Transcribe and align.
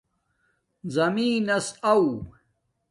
زمین 0.95 1.39
نس 1.47 1.67
آݸ 1.91 1.97